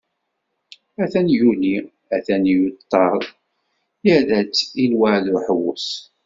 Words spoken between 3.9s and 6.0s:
yerra-tt i lweεd uḥewwes.